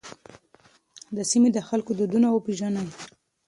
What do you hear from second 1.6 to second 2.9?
خلکو دودونه وپېژنئ.